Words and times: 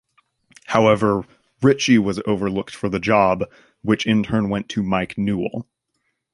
However 0.65 1.25
Ritchie 1.61 1.99
was 1.99 2.19
overlooked 2.25 2.73
for 2.73 2.89
the 2.89 2.97
job 2.99 3.43
which 3.83 4.07
in 4.07 4.23
turn 4.23 4.49
went 4.49 4.67
to 4.69 4.81
Mike 4.81 5.15
Newell. 5.15 5.67